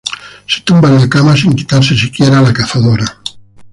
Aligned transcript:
Se 0.47 0.61
tumba 0.61 0.89
en 0.89 0.95
la 0.97 1.07
cama 1.07 1.37
sin 1.37 1.53
quitarse 1.55 1.93
siquiera 1.95 2.41
la 2.41 2.51
cazadora. 2.51 3.05